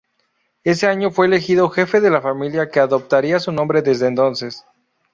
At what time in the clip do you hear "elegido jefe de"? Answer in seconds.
1.27-2.09